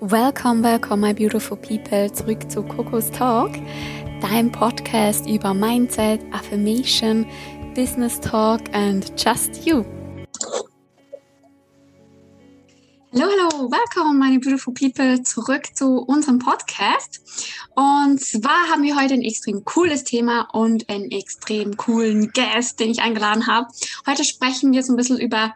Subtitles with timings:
[0.00, 3.50] Welcome, welcome, my beautiful people, zurück zu Coco's Talk,
[4.20, 7.26] dein Podcast über Mindset, Affirmation,
[7.74, 9.86] Business Talk and just you.
[13.14, 17.22] Hallo, hallo, welcome, meine beautiful people, zurück zu unserem Podcast.
[17.74, 22.90] Und zwar haben wir heute ein extrem cooles Thema und einen extrem coolen Guest, den
[22.90, 23.68] ich eingeladen habe.
[24.06, 25.54] Heute sprechen wir so ein bisschen über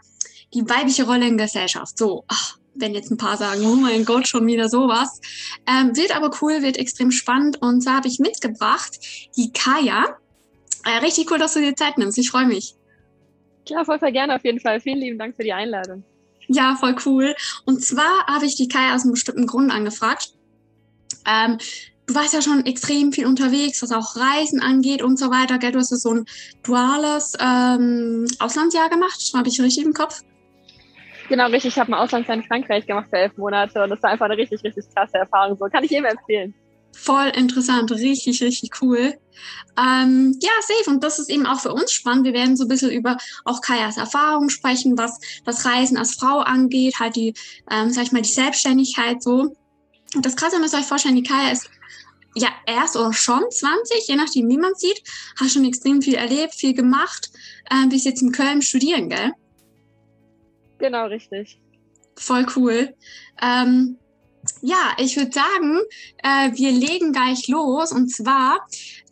[0.55, 1.99] die weibliche Rolle in Gesellschaft.
[1.99, 5.20] So, ach, wenn jetzt ein paar sagen, oh mein Gott, schon wieder sowas.
[5.66, 7.61] Ähm, wird aber cool, wird extrem spannend.
[7.62, 8.98] Und zwar habe ich mitgebracht
[9.37, 10.16] die Kaya.
[10.84, 12.19] Äh, richtig cool, dass du dir Zeit nimmst.
[12.19, 12.75] Ich freue mich.
[13.66, 14.80] Klar, voll, voll gerne auf jeden Fall.
[14.80, 16.05] Vielen lieben Dank für die Einladung.
[16.48, 17.34] Ja, voll cool.
[17.64, 20.34] Und zwar habe ich die Kaya aus einem bestimmten Grund angefragt.
[21.27, 21.59] Ähm,
[22.06, 25.59] du warst ja schon extrem viel unterwegs, was auch Reisen angeht und so weiter.
[25.59, 25.73] Gell?
[25.73, 26.25] Du hast so ein
[26.62, 29.33] duales ähm, Auslandsjahr gemacht.
[29.34, 30.23] Habe ich richtig im Kopf?
[31.30, 31.75] Genau, richtig.
[31.75, 34.37] Ich habe ein Auslandsjahr in Frankreich gemacht für elf Monate und das war einfach eine
[34.37, 35.56] richtig, richtig krasse Erfahrung.
[35.56, 36.53] So kann ich jedem empfehlen.
[36.93, 39.14] Voll interessant, richtig, richtig cool.
[39.78, 40.91] Ähm, ja, safe.
[40.91, 42.25] Und das ist eben auch für uns spannend.
[42.25, 46.41] Wir werden so ein bisschen über auch Kajas Erfahrungen sprechen, was das Reisen als Frau
[46.41, 47.34] angeht, halt die,
[47.70, 49.55] ähm, sag ich mal, die Selbstständigkeit so.
[50.17, 51.70] Und das Krasse müsst ihr euch vorstellen, die Kaya ist
[52.34, 55.01] ja erst oder schon 20, je nachdem, wie man sieht,
[55.39, 57.31] hat schon extrem viel erlebt, viel gemacht,
[57.70, 59.31] äh, bis jetzt in Köln studieren, gell?
[60.81, 61.61] Genau, richtig.
[62.17, 62.95] Voll cool.
[63.41, 63.98] Ähm,
[64.62, 65.78] ja, ich würde sagen,
[66.23, 67.92] äh, wir legen gleich los.
[67.92, 68.67] Und zwar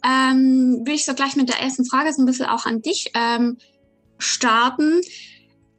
[0.04, 3.10] ähm, will ich so gleich mit der ersten Frage so ein bisschen auch an dich
[3.14, 3.58] ähm,
[4.18, 5.00] starten.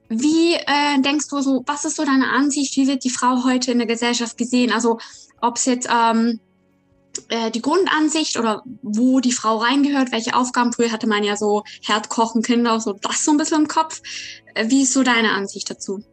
[0.07, 3.71] Wie äh, denkst du so, was ist so deine Ansicht, wie wird die Frau heute
[3.71, 4.71] in der Gesellschaft gesehen?
[4.71, 4.99] Also
[5.41, 6.39] ob es jetzt ähm,
[7.29, 10.73] äh, die Grundansicht oder wo die Frau reingehört, welche Aufgaben.
[10.73, 14.01] Früher hatte man ja so Herd, Kochen, Kinder, so das so ein bisschen im Kopf.
[14.55, 16.03] Äh, wie ist so deine Ansicht dazu?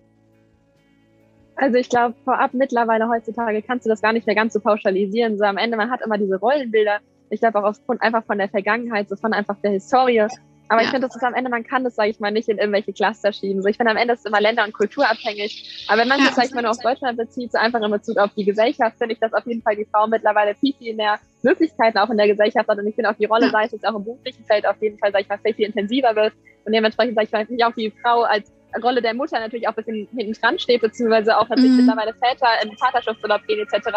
[1.56, 5.38] Also ich glaube, vorab mittlerweile heutzutage kannst du das gar nicht mehr ganz so pauschalisieren.
[5.38, 6.98] So am Ende, man hat immer diese Rollenbilder.
[7.30, 10.26] Ich glaube auch aufgrund einfach von der Vergangenheit, so von einfach der Historie.
[10.68, 10.86] Aber ja.
[10.86, 12.92] ich finde, das ist am Ende, man kann das, sage ich mal, nicht in irgendwelche
[12.92, 13.62] Cluster schieben.
[13.62, 15.86] So, ich finde, am Ende ist es immer länder- und kulturabhängig.
[15.88, 16.26] Aber wenn man ja.
[16.26, 18.98] sich, sag ich mal, nur auf Deutschland bezieht, so einfach in Bezug auf die Gesellschaft,
[18.98, 22.16] finde ich, dass auf jeden Fall die Frau mittlerweile viel, viel mehr Möglichkeiten auch in
[22.16, 22.78] der Gesellschaft hat.
[22.78, 24.98] Und ich finde auch die Rolle, sei es jetzt auch im beruflichen Feld, auf jeden
[24.98, 26.32] Fall, sag ich mal, viel, viel intensiver wird.
[26.64, 28.50] Und dementsprechend, sag ich mal, finde ich auch die Frau als
[28.82, 31.86] Rolle der Mutter natürlich auch ein bisschen hinten dran steht, beziehungsweise auch natürlich mhm.
[31.86, 33.88] mittlerweile Väter in Vaterschaftsurlaub gehen etc.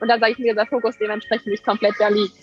[0.00, 2.36] Und da sage ich mir, dieser Fokus dementsprechend nicht komplett da liegt.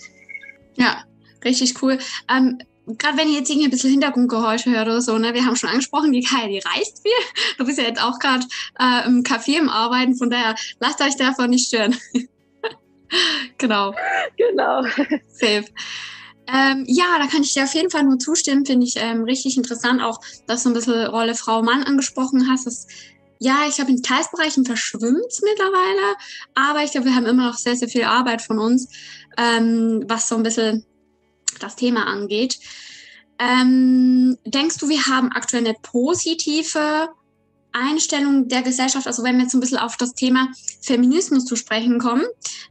[0.76, 1.04] Ja,
[1.44, 1.98] richtig cool.
[2.30, 5.56] Ähm, gerade wenn ihr jetzt irgendwie ein bisschen Hintergrundgeräusche hört oder so, ne, wir haben
[5.56, 7.12] schon angesprochen, die Kaya, die reist viel.
[7.58, 8.46] Du bist ja jetzt auch gerade
[8.80, 11.96] äh, im Café im Arbeiten, von daher lasst euch davon nicht stören.
[13.58, 13.94] genau.
[14.38, 14.84] Genau.
[15.28, 15.66] Safe.
[16.48, 18.66] Ähm, ja, da kann ich dir auf jeden Fall nur zustimmen.
[18.66, 22.68] Finde ich ähm, richtig interessant, auch dass du ein bisschen Rolle Frau-Mann angesprochen hast.
[22.68, 22.88] Das,
[23.40, 26.16] ja, ich glaube, in Teilsbereichen verschwimmt es mittlerweile,
[26.54, 28.88] aber ich glaube, wir haben immer noch sehr, sehr viel Arbeit von uns,
[29.38, 30.86] ähm, was so ein bisschen
[31.60, 32.60] das Thema angeht.
[33.40, 37.10] Ähm, denkst du, wir haben aktuell eine positive
[37.76, 40.48] Einstellung der Gesellschaft, also wenn wir jetzt ein bisschen auf das Thema
[40.82, 42.24] Feminismus zu sprechen kommen,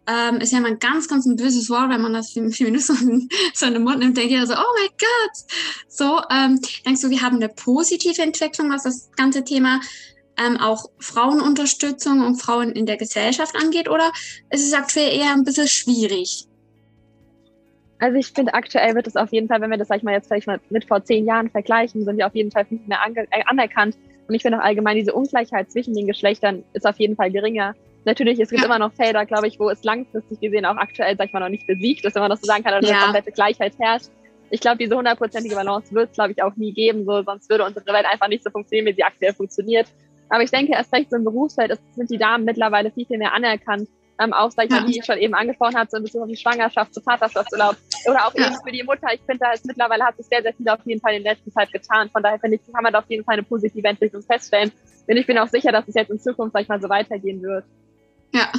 [0.06, 2.98] ähm, ist ja mal ein ganz, ganz ein böses Wort, wenn man das Feminismus
[3.54, 5.52] so in den Mund nimmt, denkt jeder so, oh mein Gott.
[5.88, 9.80] So, ähm, denkst du, wir haben eine positive Entwicklung, was das ganze Thema
[10.38, 14.10] ähm, auch Frauenunterstützung und Frauen in der Gesellschaft angeht, oder
[14.50, 16.46] ist es aktuell eher ein bisschen schwierig?
[18.04, 20.12] Also ich finde, aktuell wird es auf jeden Fall, wenn wir das, sag ich mal,
[20.12, 22.98] jetzt vielleicht mal mit vor zehn Jahren vergleichen, sind wir auf jeden Fall nicht mehr
[23.14, 23.96] äh, anerkannt.
[24.28, 27.74] Und ich finde auch allgemein, diese Ungleichheit zwischen den Geschlechtern ist auf jeden Fall geringer.
[28.04, 28.66] Natürlich, es gibt ja.
[28.66, 31.48] immer noch Felder, glaube ich, wo es langfristig gesehen auch aktuell, sag ich mal, noch
[31.48, 32.92] nicht besiegt ist, wenn man das so sagen kann, oder ja.
[32.92, 34.10] eine komplette Gleichheit herrscht.
[34.50, 37.64] Ich glaube, diese hundertprozentige Balance wird es, glaube ich, auch nie geben, so, sonst würde
[37.64, 39.86] unsere Welt einfach nicht so funktionieren, wie sie aktuell funktioniert.
[40.28, 43.16] Aber ich denke, erst recht so im Berufsfeld ist, sind die Damen mittlerweile viel, viel
[43.16, 43.88] mehr anerkannt
[44.18, 46.28] ähm, auch, sag ich mal, wie ich schon eben angesprochen habe, so ein bisschen auf
[46.28, 47.76] die Schwangerschaft, zu Vaterschaftsurlaub
[48.08, 48.46] oder auch ja.
[48.46, 49.08] eben für die Mutter.
[49.12, 51.34] Ich finde, da ist mittlerweile hat sich sehr, sehr viel auf jeden Fall in der
[51.34, 52.10] letzten Zeit getan.
[52.10, 54.72] Von daher finde ich, kann man da auf jeden Fall eine positive Entwicklung feststellen.
[55.06, 57.42] Und ich bin auch sicher, dass es jetzt in Zukunft, sag ich mal, so weitergehen
[57.42, 57.64] wird.
[58.32, 58.50] Ja,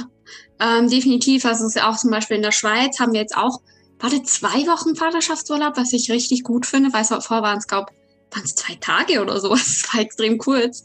[0.60, 1.44] ähm, definitiv.
[1.44, 3.60] Also es ist ja auch zum Beispiel in der Schweiz haben wir jetzt auch,
[3.98, 7.92] warte, zwei Wochen Vaterschaftsurlaub, was ich richtig gut finde, weil es vorher waren es, glaube
[8.32, 9.50] waren es zwei Tage oder so.
[9.54, 10.82] Das war extrem kurz.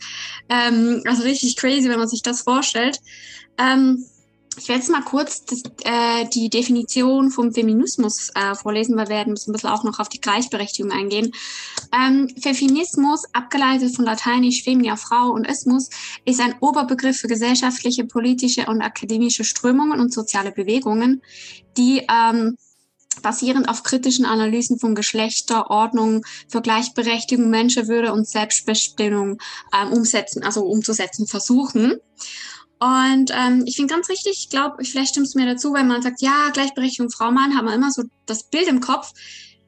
[0.49, 2.99] Ähm, also richtig crazy, wenn man sich das vorstellt.
[3.57, 4.05] Ähm,
[4.61, 9.31] ich werde jetzt mal kurz das, äh, die Definition vom Feminismus äh, vorlesen, wir werden
[9.33, 11.31] ein bisschen auch noch auf die Gleichberechtigung eingehen.
[11.91, 15.89] Ähm, Feminismus, abgeleitet von Lateinisch Femina, Frau und Ismus,
[16.25, 21.23] ist ein Oberbegriff für gesellschaftliche, politische und akademische Strömungen und soziale Bewegungen,
[21.75, 22.55] die ähm,
[23.23, 29.39] basierend auf kritischen Analysen von Geschlechter, Ordnung für Gleichberechtigung, Menschenwürde und Selbstbestimmung
[29.73, 31.99] ähm, umsetzen, also umzusetzen versuchen.
[32.81, 36.01] Und ähm, ich finde ganz richtig, ich glaube, vielleicht stimmst du mir dazu, wenn man
[36.01, 39.13] sagt, ja, Gleichberechtigung Frau, Mann, haben wir immer so das Bild im Kopf.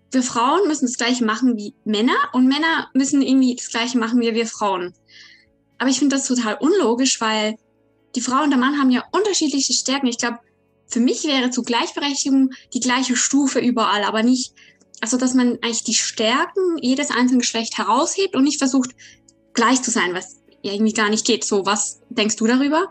[0.10, 4.20] Wir Frauen müssen das Gleiche machen wie Männer und Männer müssen irgendwie das Gleiche machen
[4.20, 4.96] wie wir Frauen.
[5.78, 7.56] Aber ich finde das total unlogisch, weil
[8.16, 10.08] die Frau und der Mann haben ja unterschiedliche Stärken.
[10.08, 10.40] Ich glaube,
[10.88, 14.56] für mich wäre zu Gleichberechtigung die gleiche Stufe überall, aber nicht,
[15.02, 18.90] also dass man eigentlich die Stärken jedes einzelnen Geschlecht heraushebt und nicht versucht,
[19.54, 21.44] gleich zu sein, was irgendwie gar nicht geht.
[21.44, 22.90] So, was denkst du darüber?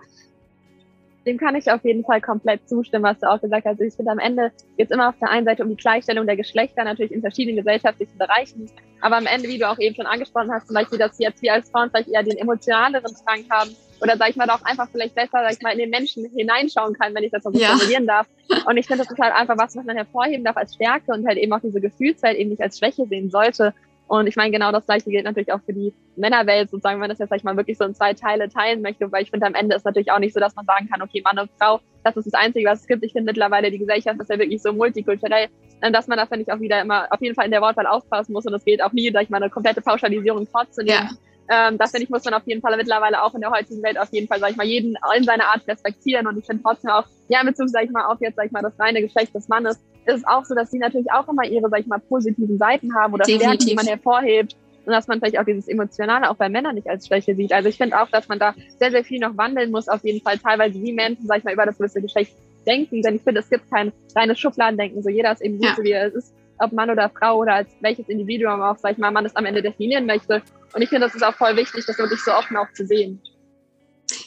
[1.26, 3.80] Dem kann ich auf jeden Fall komplett zustimmen, was du auch gesagt hast.
[3.80, 6.36] Ich finde, am Ende geht es immer auf der einen Seite um die Gleichstellung der
[6.36, 8.70] Geschlechter, natürlich in verschiedenen gesellschaftlichen Bereichen.
[9.00, 11.52] Aber am Ende, wie du auch eben schon angesprochen hast, zum Beispiel, dass jetzt wir
[11.52, 13.70] als Frauen vielleicht eher den emotionaleren Drang haben
[14.00, 16.94] oder, sag ich mal, auch einfach vielleicht besser, sag ich mal, in den Menschen hineinschauen
[16.94, 17.69] kann, wenn ich das so ja.
[17.69, 18.26] formulieren darf.
[18.66, 21.26] Und ich finde, das ist halt einfach was, was man hervorheben darf als Stärke und
[21.26, 23.74] halt eben auch diese Gefühlswelt eben nicht als Schwäche sehen sollte.
[24.12, 27.08] Und ich meine, genau das Gleiche gilt natürlich auch für die Männerwelt, sozusagen, wenn man
[27.08, 29.46] das jetzt, sag ich mal, wirklich so in zwei Teile teilen möchte, weil ich finde,
[29.46, 31.80] am Ende ist natürlich auch nicht so, dass man sagen kann, okay, Mann und Frau,
[32.04, 33.02] das ist das Einzige, was es gibt.
[33.04, 35.48] Ich finde mittlerweile, die Gesellschaft ist ja wirklich so multikulturell,
[35.80, 38.34] dass man da, finde ich, auch wieder immer auf jeden Fall in der Wortwahl aufpassen
[38.34, 41.08] muss und es geht auch nie, sag ich mal, eine komplette Pauschalisierung vorzunehmen.
[41.10, 41.16] Ja.
[41.50, 43.98] Ähm, das finde ich, muss man auf jeden Fall mittlerweile auch in der heutigen Welt
[43.98, 46.26] auf jeden Fall, sag ich mal, jeden in seiner Art respektieren.
[46.26, 48.52] Und ich finde trotzdem auch, ja, in Bezug, sag ich mal, auf jetzt, sag ich
[48.52, 51.44] mal, das reine Geschlecht des Mannes, ist es auch so, dass sie natürlich auch immer
[51.44, 53.48] ihre, sag ich mal, positiven Seiten haben oder Definitiv.
[53.48, 56.88] Stärken, die man hervorhebt und dass man vielleicht auch dieses Emotionale auch bei Männern nicht
[56.88, 57.52] als Schwäche sieht.
[57.52, 60.20] Also ich finde auch, dass man da sehr, sehr viel noch wandeln muss, auf jeden
[60.20, 62.32] Fall teilweise wie Menschen, sag ich mal, über das gewisse Geschlecht
[62.66, 65.74] denken, denn ich finde, es gibt kein reines Schubladendenken, so jeder ist eben gut, ja.
[65.76, 68.98] so wie er ist, ob Mann oder Frau oder als welches Individuum auch, sag ich
[68.98, 70.42] mal, man es am Ende definieren möchte.
[70.74, 73.20] Und ich finde, das ist auch voll wichtig, das wirklich so offen auch zu sehen.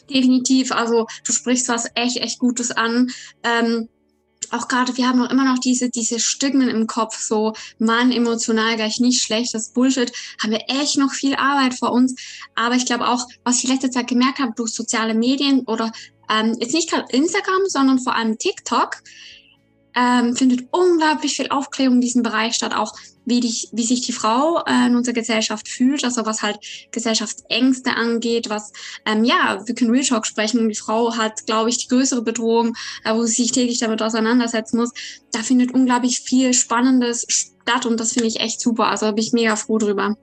[0.09, 3.11] Definitiv, also du sprichst was echt, echt Gutes an.
[3.43, 3.89] Ähm,
[4.51, 8.75] auch gerade, wir haben noch immer noch diese, diese Stigmen im Kopf, so, Mann, emotional
[8.75, 10.11] gleich nicht schlecht, das Bullshit,
[10.41, 12.15] haben wir echt noch viel Arbeit vor uns.
[12.55, 15.91] Aber ich glaube auch, was ich letzte Zeit gemerkt habe, durch soziale Medien oder
[16.29, 18.97] ähm, jetzt nicht gerade Instagram, sondern vor allem TikTok,
[19.95, 22.93] ähm, findet unglaublich viel Aufklärung in diesem Bereich statt, auch
[23.25, 26.59] wie, dich, wie sich die Frau äh, in unserer Gesellschaft fühlt, also was halt
[26.91, 28.71] Gesellschaftsängste angeht, was,
[29.05, 32.75] ähm, ja, wir können Real Talk sprechen, die Frau hat, glaube ich, die größere Bedrohung,
[33.03, 34.91] äh, wo sie sich täglich damit auseinandersetzen muss.
[35.31, 39.33] Da findet unglaublich viel Spannendes statt und das finde ich echt super, also bin ich
[39.33, 40.15] mega froh drüber.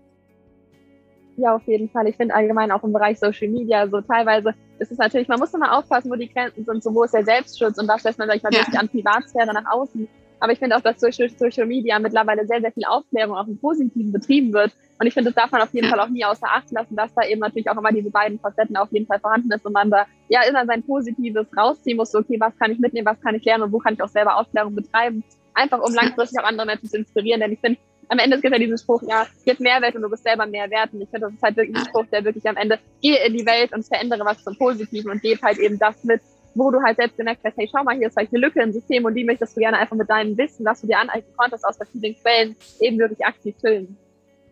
[1.37, 2.07] Ja, auf jeden Fall.
[2.09, 5.55] Ich finde allgemein auch im Bereich Social Media so teilweise ist es natürlich, man muss
[5.55, 8.29] immer aufpassen, wo die Grenzen sind, so wo ist der Selbstschutz und das lässt man,
[8.29, 8.79] sag ich mal, ja.
[8.79, 10.09] an Privatsphäre nach außen.
[10.43, 13.59] Aber ich finde auch, dass durch Social Media mittlerweile sehr, sehr viel Aufklärung auch im
[13.59, 14.73] Positiven betrieben wird.
[14.99, 15.91] Und ich finde, das darf man auf jeden ja.
[15.91, 18.77] Fall auch nie außer Acht lassen, dass da eben natürlich auch immer diese beiden Facetten
[18.77, 22.19] auf jeden Fall vorhanden ist und man da ja immer sein Positives rausziehen muss, so,
[22.19, 24.37] okay, was kann ich mitnehmen, was kann ich lernen und wo kann ich auch selber
[24.37, 25.23] Aufklärung betreiben.
[25.55, 27.41] Einfach um langfristig auch andere Menschen zu inspirieren.
[27.41, 27.79] Denn ich finde,
[28.13, 30.93] am Ende gibt ja diesen Spruch, ja, gib Mehrwert und du bist selber mehr wert.
[30.93, 33.33] Und ich finde, das ist halt wirklich ein Spruch, der wirklich am Ende, gehe in
[33.33, 36.21] die Welt und verändere was zum Positiven und gebe halt eben das mit,
[36.55, 38.71] wo du halt selbst gemerkt hast, hey, schau mal, hier ist vielleicht eine Lücke im
[38.71, 41.65] System und die möchtest du gerne einfach mit deinem Wissen, was du dir aneignen konntest
[41.65, 43.97] aus verschiedenen Quellen, eben wirklich aktiv füllen.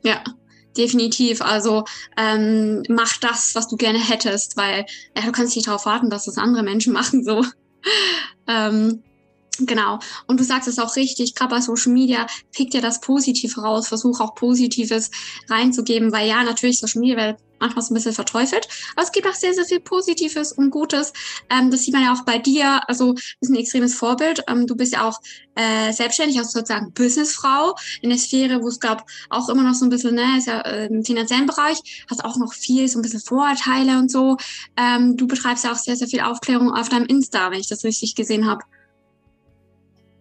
[0.02, 0.24] Ja,
[0.74, 1.42] definitiv.
[1.42, 1.84] Also
[2.16, 6.24] ähm, mach das, was du gerne hättest, weil ja, du kannst nicht darauf warten, dass
[6.24, 7.22] das andere Menschen machen.
[7.22, 7.44] So.
[8.48, 9.02] ähm,
[9.58, 9.98] Genau.
[10.26, 13.88] Und du sagst es auch richtig, gerade bei Social Media, pick dir das Positive raus,
[13.88, 15.10] versuch auch Positives
[15.48, 19.26] reinzugeben, weil ja, natürlich Social Media wird manchmal so ein bisschen verteufelt, aber es gibt
[19.26, 21.12] auch sehr, sehr viel Positives und Gutes.
[21.50, 24.42] Ähm, das sieht man ja auch bei dir, also du bist ein extremes Vorbild.
[24.48, 25.20] Ähm, du bist ja auch
[25.56, 29.84] äh, selbstständig, also sozusagen Businessfrau in der Sphäre, wo es gab auch immer noch so
[29.84, 33.02] ein bisschen, ne, ist ja äh, im finanziellen Bereich, hast auch noch viel, so ein
[33.02, 34.38] bisschen Vorurteile und so.
[34.76, 37.84] Ähm, du betreibst ja auch sehr, sehr viel Aufklärung auf deinem Insta, wenn ich das
[37.84, 38.64] richtig gesehen habe.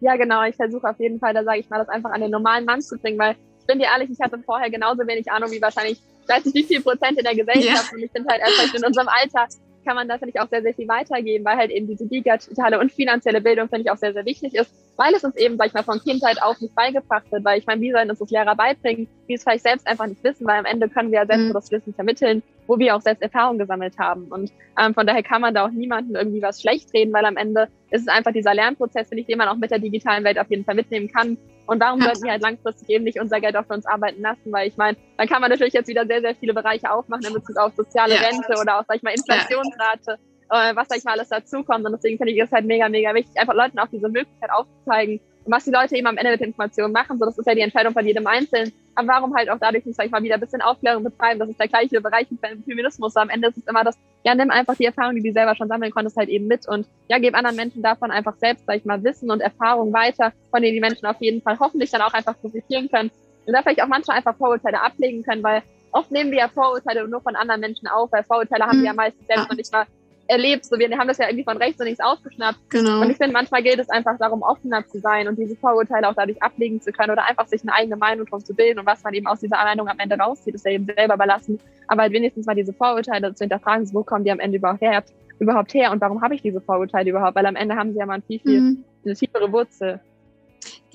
[0.01, 0.43] Ja, genau.
[0.43, 2.81] Ich versuche auf jeden Fall, da sage ich mal, das einfach an den normalen Mann
[2.81, 5.99] zu bringen, weil ich bin dir ehrlich, ich hatte vorher genauso wenig Ahnung wie wahrscheinlich,
[6.21, 7.91] ich weiß nicht wie viel Prozent in der Gesellschaft.
[7.91, 7.97] Ja.
[7.97, 9.47] Und ich finde halt erst in unserem Alter
[9.85, 12.79] kann man da, finde ich, auch sehr, sehr viel weitergeben, weil halt eben diese digitale
[12.79, 15.67] und finanzielle Bildung, finde ich, auch sehr, sehr wichtig ist, weil es uns eben, sag
[15.67, 18.29] ich mal, von Kindheit auf nicht beigebracht wird, weil ich meine, wie sollen uns das
[18.31, 21.25] Lehrer beibringen, die es vielleicht selbst einfach nicht wissen, weil am Ende können wir ja
[21.25, 21.53] selbst mhm.
[21.53, 24.25] das Wissen vermitteln, wo wir auch selbst Erfahrung gesammelt haben.
[24.25, 27.37] Und ähm, von daher kann man da auch niemandem irgendwie was schlecht reden, weil am
[27.37, 30.37] Ende ist es einfach dieser Lernprozess, finde ich, den man auch mit der digitalen Welt
[30.37, 31.37] auf jeden Fall mitnehmen kann.
[31.65, 34.51] Und warum sollten wir halt langfristig eben nicht unser Geld auch für uns arbeiten lassen?
[34.51, 37.33] Weil ich meine, dann kann man natürlich jetzt wieder sehr, sehr viele Bereiche aufmachen in
[37.33, 38.15] Bezug auf soziale.
[38.15, 40.17] Rente oder auch, sag ich mal, Inflationsrate,
[40.49, 41.85] äh, was, sag ich mal, alles dazukommt.
[41.85, 45.19] Und deswegen finde ich es halt mega, mega wichtig, einfach Leuten auch diese Möglichkeit aufzuzeigen,
[45.49, 47.55] und was die Leute eben am Ende mit der Information machen, so das ist ja
[47.55, 48.71] die Entscheidung von jedem Einzelnen.
[48.93, 51.39] Aber warum halt auch dadurch nicht, sag ich mal, wieder ein bisschen Aufklärung betreiben?
[51.39, 53.15] Das ist der gleiche Bereich wie beim Feminismus.
[53.15, 55.67] Am Ende ist es immer das, ja, nimm einfach die Erfahrung, die du selber schon
[55.67, 58.85] sammeln konntest, halt eben mit und ja, gib anderen Menschen davon einfach selbst, sag ich
[58.85, 62.13] mal, Wissen und Erfahrung weiter, von denen die Menschen auf jeden Fall hoffentlich dann auch
[62.13, 63.09] einfach profitieren können.
[63.45, 67.07] Und da vielleicht auch manchmal einfach Vorurteile ablegen können, weil oft nehmen wir ja Vorurteile
[67.07, 68.97] nur von anderen Menschen auf, weil Vorurteile haben wir ja mhm.
[68.97, 69.85] meistens selbst noch nicht mal
[70.29, 70.65] erlebt.
[70.65, 72.59] So, wir haben das ja irgendwie von rechts und links aufgeschnappt.
[72.69, 73.01] Genau.
[73.01, 76.13] Und ich finde, manchmal geht es einfach darum, offener zu sein und diese Vorurteile auch
[76.13, 79.03] dadurch ablegen zu können oder einfach sich eine eigene Meinung drum zu bilden und was
[79.03, 81.59] man eben aus dieser Meinung am Ende rauszieht, ist ja eben selber überlassen.
[81.87, 85.03] Aber halt wenigstens mal diese Vorurteile zu hinterfragen, wo kommen die am Ende überhaupt her,
[85.39, 87.35] überhaupt her und warum habe ich diese Vorurteile überhaupt?
[87.35, 88.83] Weil am Ende haben sie ja mal ein viel, viel, mhm.
[89.03, 89.99] eine tiefere Wurzel.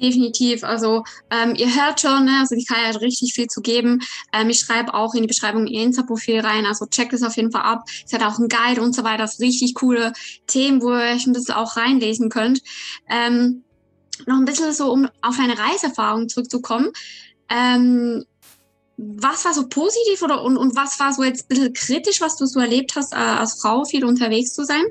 [0.00, 0.64] Definitiv.
[0.64, 2.38] Also ähm, ihr hört schon, ne?
[2.40, 4.00] also die Kaya hat richtig viel zu geben.
[4.32, 7.52] Ähm, ich schreibe auch in die Beschreibung ihr Insta-Profil rein, also checkt es auf jeden
[7.52, 7.84] Fall ab.
[8.04, 9.18] Sie hat auch einen Guide und so weiter.
[9.18, 10.12] Das richtig coole
[10.46, 12.60] Themen, wo ihr euch ein bisschen auch reinlesen könnt.
[13.08, 13.62] Ähm,
[14.26, 16.90] noch ein bisschen so, um auf deine Reiserfahrung zurückzukommen.
[17.48, 18.24] Ähm,
[18.96, 22.36] was war so positiv oder und, und was war so jetzt ein bisschen kritisch, was
[22.36, 24.84] du so erlebt hast, äh, als Frau viel unterwegs zu sein?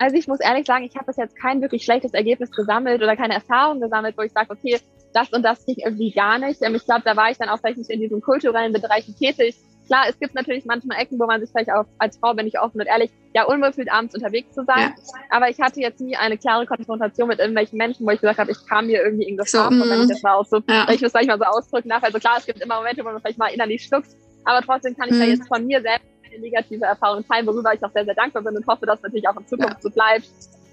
[0.00, 3.16] Also ich muss ehrlich sagen, ich habe bis jetzt kein wirklich schlechtes Ergebnis gesammelt oder
[3.16, 4.78] keine Erfahrung gesammelt, wo ich sage, okay,
[5.12, 6.62] das und das ging irgendwie gar nicht.
[6.62, 9.56] Ähm, ich glaube, da war ich dann auch vielleicht nicht in diesen kulturellen Bereichen tätig.
[9.86, 12.58] Klar, es gibt natürlich manchmal Ecken, wo man sich vielleicht auch als Frau, bin ich
[12.58, 14.78] offen und ehrlich, ja unwohl fühlt, abends unterwegs zu sein.
[14.78, 14.94] Ja.
[15.28, 18.52] Aber ich hatte jetzt nie eine klare Konfrontation mit irgendwelchen Menschen, wo ich gesagt habe,
[18.52, 20.88] ich kam mir irgendwie in Gefahr, so, wenn ich das mal auch so, ja.
[20.90, 22.02] ich das mal so ausdrücken darf.
[22.04, 24.08] Also klar, es gibt immer Momente, wo man vielleicht mal innerlich schluckt,
[24.44, 25.20] aber trotzdem kann ich mhm.
[25.20, 28.42] da jetzt von mir selbst eine negative Erfahrung teilen, worüber ich auch sehr, sehr dankbar
[28.42, 29.80] bin und hoffe, dass natürlich auch in Zukunft ja.
[29.80, 30.28] so bleibt.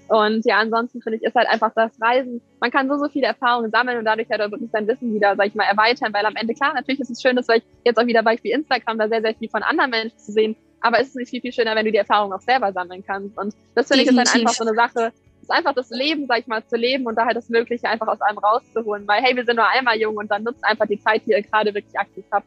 [0.08, 2.40] Und ja, ansonsten finde ich, ist halt einfach das Reisen.
[2.60, 5.48] Man kann so, so viele Erfahrungen sammeln und dadurch halt wirklich sein Wissen wieder, sag
[5.48, 8.06] ich mal, erweitern, weil am Ende, klar, natürlich ist es schön, dass ich jetzt auch
[8.06, 10.56] wieder Beispiel Instagram da sehr, sehr viel von anderen Menschen zu sehen.
[10.80, 13.36] Aber es ist nicht viel, viel schöner, wenn du die Erfahrung auch selber sammeln kannst.
[13.36, 15.12] Und das finde ich ist halt einfach so eine Sache,
[15.42, 18.08] ist einfach das Leben, sag ich mal, zu leben und da halt das Mögliche einfach
[18.08, 19.06] aus einem rauszuholen.
[19.06, 21.42] Weil, hey, wir sind nur einmal jung und dann nutzt einfach die Zeit, die ihr
[21.42, 22.46] gerade wirklich aktiv habt.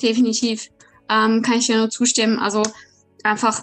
[0.00, 0.70] Definitiv
[1.08, 2.38] ähm, kann ich dir nur zustimmen.
[2.38, 2.62] Also
[3.22, 3.62] einfach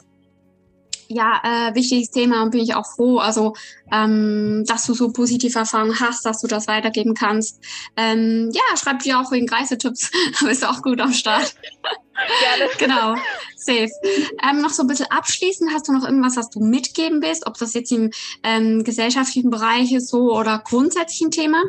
[1.14, 3.54] ja, äh, wichtiges Thema und bin ich auch froh, also
[3.92, 7.60] ähm, dass du so positive Erfahrungen hast, dass du das weitergeben kannst.
[7.98, 10.12] Ähm, ja, schreib dir auch wegen Reisetipps,
[10.46, 11.54] bist auch gut am Start.
[12.42, 12.72] Gerne.
[12.78, 13.16] genau,
[13.58, 13.90] safe.
[14.48, 17.58] Ähm, noch so ein bisschen abschließend, hast du noch irgendwas, was du mitgeben willst, ob
[17.58, 18.12] das jetzt im
[18.44, 21.62] ähm, gesellschaftlichen Bereich ist so oder grundsätzlich ein Thema?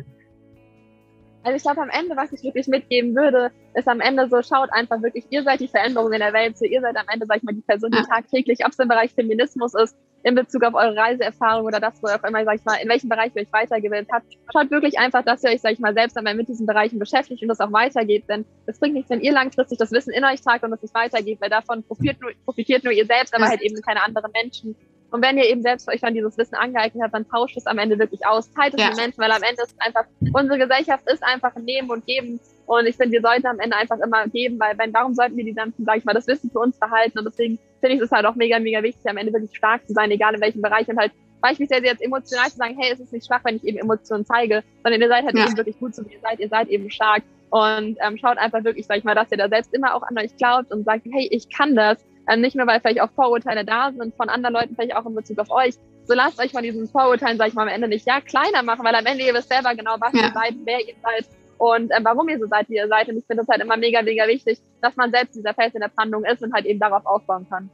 [1.45, 4.73] Also ich glaube, am Ende, was ich wirklich mitgeben würde, ist am Ende so, schaut
[4.73, 7.39] einfach wirklich, ihr seid die Veränderung in der Welt, so ihr seid am Ende, sag
[7.39, 10.75] ich mal, die Person, die tagtäglich, ob es im Bereich Feminismus ist, in Bezug auf
[10.75, 13.43] eure Reiseerfahrung oder das, wo ihr auch immer, sag ich mal, in welchem Bereich ihr
[13.43, 14.27] euch weitergebildet habt.
[14.53, 17.43] Schaut wirklich einfach, dass ihr euch, sag ich mal, selbst einmal mit diesen Bereichen beschäftigt
[17.43, 20.41] und das auch weitergeht, denn es bringt nichts, wenn ihr langfristig das Wissen in euch
[20.43, 23.63] tragt und es nicht weitergeht, weil davon profitiert nur, profitiert nur ihr selbst, aber halt
[23.63, 24.77] eben keine anderen Menschen.
[25.13, 27.79] Und wenn ihr eben selbst euch dann dieses Wissen angeeignet habt, dann tauscht es am
[27.79, 28.51] Ende wirklich aus.
[28.55, 28.89] Teilt es ja.
[28.89, 32.41] mit Menschen, weil am Ende ist einfach, unsere Gesellschaft ist einfach ein Nehmen und Geben.
[32.65, 35.45] Und ich finde, wir sollten am Ende einfach immer geben, weil wenn, warum sollten wir
[35.45, 37.19] die ganzen, sag ich mal, das Wissen für uns behalten?
[37.19, 39.93] Und deswegen finde ich es halt auch mega, mega wichtig, am Ende wirklich stark zu
[39.93, 40.89] sein, egal in welchem Bereich.
[40.89, 43.79] Und halt beispielsweise jetzt emotional zu sagen, hey, es ist nicht schwach, wenn ich eben
[43.79, 45.45] Emotionen zeige, sondern ihr seid halt ja.
[45.45, 47.23] eben wirklich gut so wie ihr seid, ihr seid eben stark.
[47.51, 50.17] Und ähm, schaut einfach wirklich, sag ich mal, dass ihr da selbst immer auch an
[50.17, 51.99] euch glaubt und sagt, hey, ich kann das.
[52.29, 55.15] Ähm, nicht nur, weil vielleicht auch Vorurteile da sind von anderen Leuten, vielleicht auch in
[55.15, 55.75] Bezug auf euch.
[56.05, 58.85] So lasst euch von diesen Vorurteilen, sag ich mal, am Ende nicht ja kleiner machen,
[58.85, 60.27] weil am Ende ihr wisst selber genau, was ja.
[60.27, 61.27] ihr seid, wer ihr seid
[61.59, 63.09] und ähm, warum ihr so seid, wie ihr seid.
[63.09, 65.81] Und ich finde es halt immer mega, mega wichtig, dass man selbst dieser Fels in
[65.81, 67.71] der Brandung ist und halt eben darauf aufbauen kann.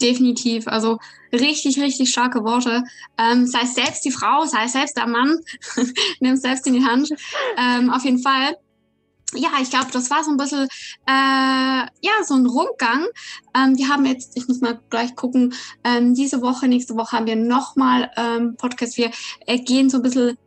[0.00, 0.68] Definitiv.
[0.68, 0.98] Also
[1.32, 2.84] richtig, richtig starke Worte.
[3.18, 5.38] Ähm, sei es selbst die Frau, sei es selbst der Mann.
[6.20, 7.10] Nimm es selbst in die Hand.
[7.58, 8.56] Ähm, auf jeden Fall
[9.34, 10.68] ja, ich glaube, das war so ein bisschen,
[11.06, 13.06] äh, ja, so ein Rundgang.
[13.54, 15.54] Ähm, wir haben jetzt, ich muss mal gleich gucken,
[15.84, 18.96] ähm, diese Woche, nächste Woche haben wir nochmal ähm, Podcast.
[18.96, 19.10] Wir
[19.46, 20.38] äh, gehen so ein bisschen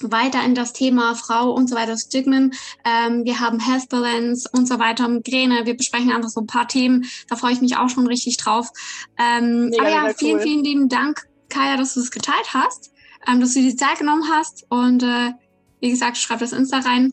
[0.00, 2.54] weiter in das Thema Frau und so weiter, Stigmen.
[2.84, 5.64] Ähm, wir haben Health Balance und so weiter, Migräne.
[5.64, 7.06] Wir besprechen einfach so ein paar Themen.
[7.28, 8.68] Da freue ich mich auch schon richtig drauf.
[9.16, 10.42] Ähm, aber ja, vielen, cool.
[10.42, 12.92] vielen lieben Dank, Kaya, dass du es geteilt hast,
[13.28, 14.66] ähm, dass du die Zeit genommen hast.
[14.68, 15.32] Und äh,
[15.80, 17.12] wie gesagt, schreib das Insta rein.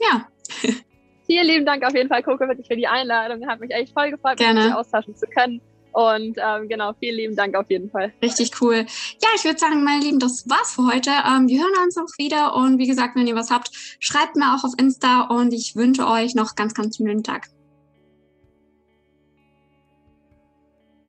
[0.00, 0.26] Ja,
[1.26, 3.46] Vielen lieben Dank auf jeden Fall, Coco, wirklich für die Einladung.
[3.46, 4.68] Hat mich echt voll gefreut, Gerne.
[4.68, 5.60] dir austauschen zu können.
[5.94, 8.12] Und ähm, genau, vielen lieben Dank auf jeden Fall.
[8.20, 8.84] Richtig cool.
[9.22, 11.10] Ja, ich würde sagen, meine Lieben, das war's für heute.
[11.10, 12.56] Ähm, wir hören uns auch wieder.
[12.56, 13.70] Und wie gesagt, wenn ihr was habt,
[14.00, 15.22] schreibt mir auch auf Insta.
[15.22, 17.46] Und ich wünsche euch noch ganz, ganz schönen Tag.